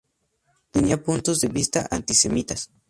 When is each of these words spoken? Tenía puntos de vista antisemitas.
Tenía 0.71 1.03
puntos 1.03 1.41
de 1.41 1.49
vista 1.49 1.87
antisemitas. 1.91 2.71